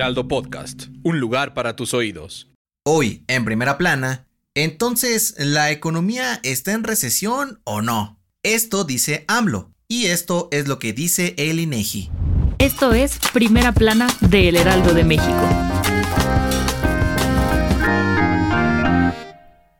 [0.00, 2.48] Heraldo Podcast, un lugar para tus oídos.
[2.86, 8.18] Hoy, en primera plana, entonces, ¿la economía está en recesión o no?
[8.42, 12.10] Esto dice AMLO, y esto es lo que dice el INEGI.
[12.58, 15.48] Esto es Primera Plana de El Heraldo de México.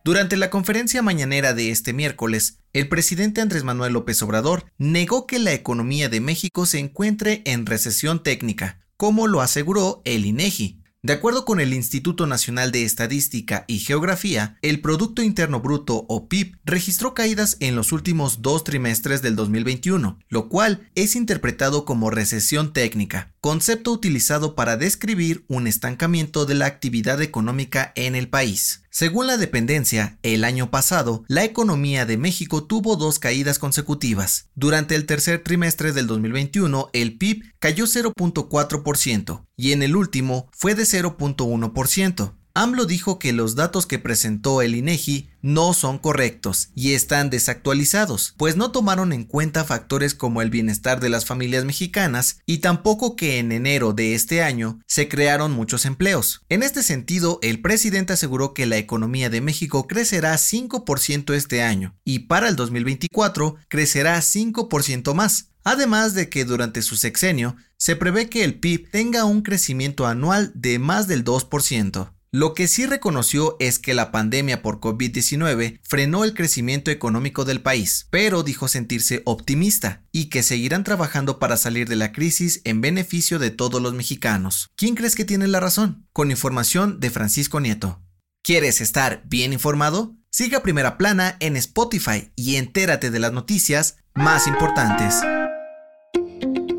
[0.05, 5.39] Durante la conferencia mañanera de este miércoles, el presidente Andrés Manuel López Obrador negó que
[5.39, 10.79] la economía de México se encuentre en recesión técnica, como lo aseguró el INEGI.
[11.03, 16.29] De acuerdo con el Instituto Nacional de Estadística y Geografía, el Producto Interno Bruto o
[16.29, 22.11] PIB registró caídas en los últimos dos trimestres del 2021, lo cual es interpretado como
[22.11, 28.83] recesión técnica, concepto utilizado para describir un estancamiento de la actividad económica en el país.
[28.93, 34.49] Según la dependencia, el año pasado, la economía de México tuvo dos caídas consecutivas.
[34.57, 40.75] Durante el tercer trimestre del 2021, el PIB cayó 0.4% y en el último fue
[40.75, 42.40] de 0.1%.
[42.61, 48.35] AMLO dijo que los datos que presentó el INEGI no son correctos y están desactualizados,
[48.37, 53.17] pues no tomaron en cuenta factores como el bienestar de las familias mexicanas y tampoco
[53.17, 56.43] que en enero de este año se crearon muchos empleos.
[56.51, 61.97] En este sentido, el presidente aseguró que la economía de México crecerá 5% este año
[62.05, 65.49] y para el 2024 crecerá 5% más.
[65.65, 70.53] Además de que durante su sexenio se prevé que el PIB tenga un crecimiento anual
[70.55, 72.20] de más del 2%.
[72.33, 77.61] Lo que sí reconoció es que la pandemia por COVID-19 frenó el crecimiento económico del
[77.61, 82.81] país, pero dijo sentirse optimista y que seguirán trabajando para salir de la crisis en
[82.81, 84.71] beneficio de todos los mexicanos.
[84.77, 86.07] ¿Quién crees que tiene la razón?
[86.13, 88.01] Con información de Francisco Nieto.
[88.45, 90.15] ¿Quieres estar bien informado?
[90.31, 95.17] Siga Primera Plana en Spotify y entérate de las noticias más importantes.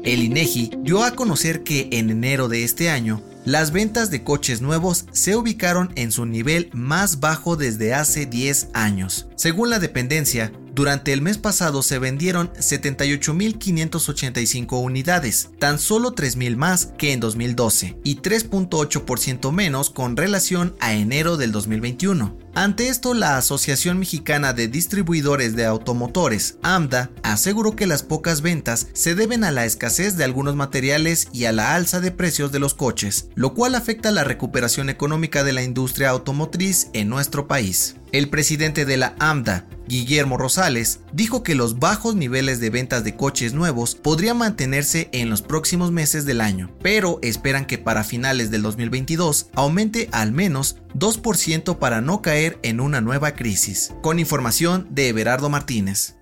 [0.04, 4.60] El INEGI dio a conocer que en enero de este año las ventas de coches
[4.60, 9.28] nuevos se ubicaron en su nivel más bajo desde hace 10 años.
[9.36, 16.94] Según la dependencia, durante el mes pasado se vendieron 78.585 unidades, tan solo 3.000 más
[16.98, 22.40] que en 2012 y 3.8% menos con relación a enero del 2021.
[22.54, 28.88] Ante esto, la Asociación Mexicana de Distribuidores de Automotores, AMDA, aseguró que las pocas ventas
[28.92, 32.60] se deben a la escasez de algunos materiales y a la alza de precios de
[32.60, 37.96] los coches, lo cual afecta la recuperación económica de la industria automotriz en nuestro país.
[38.12, 43.18] El presidente de la AMDA, Guillermo Rosales, dijo que los bajos niveles de ventas de
[43.18, 48.52] coches nuevos podrían mantenerse en los próximos meses del año, pero esperan que para finales
[48.52, 53.94] del 2022 aumente al menos 2% para no caer en una nueva crisis.
[54.02, 56.21] Con información de Everardo Martínez.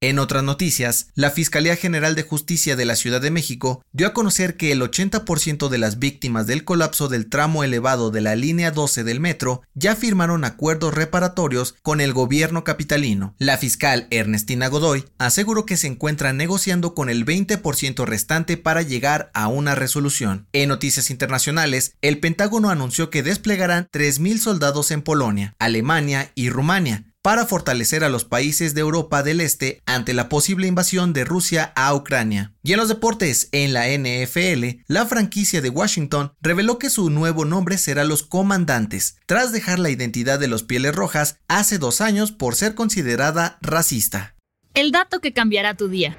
[0.00, 4.12] En otras noticias, la Fiscalía General de Justicia de la Ciudad de México dio a
[4.12, 8.70] conocer que el 80% de las víctimas del colapso del tramo elevado de la línea
[8.70, 13.34] 12 del metro ya firmaron acuerdos reparatorios con el gobierno capitalino.
[13.38, 19.32] La fiscal Ernestina Godoy aseguró que se encuentra negociando con el 20% restante para llegar
[19.34, 20.46] a una resolución.
[20.52, 27.07] En noticias internacionales, el Pentágono anunció que desplegarán 3.000 soldados en Polonia, Alemania y Rumania
[27.22, 31.72] para fortalecer a los países de Europa del Este ante la posible invasión de Rusia
[31.74, 32.54] a Ucrania.
[32.62, 37.44] Y en los deportes, en la NFL, la franquicia de Washington reveló que su nuevo
[37.44, 42.32] nombre será Los Comandantes, tras dejar la identidad de los Pieles Rojas hace dos años
[42.32, 44.36] por ser considerada racista.
[44.74, 46.16] El dato que cambiará tu día.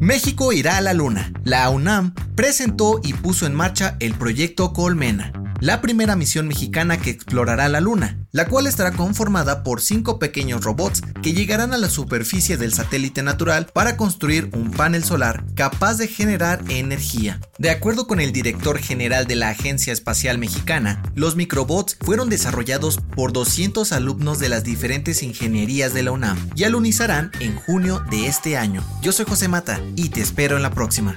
[0.00, 1.32] México irá a la Luna.
[1.44, 7.08] La UNAM presentó y puso en marcha el proyecto Colmena la primera misión mexicana que
[7.08, 11.88] explorará la Luna, la cual estará conformada por cinco pequeños robots que llegarán a la
[11.88, 17.40] superficie del satélite natural para construir un panel solar capaz de generar energía.
[17.56, 22.98] De acuerdo con el director general de la Agencia Espacial Mexicana, los microbots fueron desarrollados
[23.16, 28.26] por 200 alumnos de las diferentes ingenierías de la UNAM y alunizarán en junio de
[28.26, 28.84] este año.
[29.00, 31.16] Yo soy José Mata y te espero en la próxima.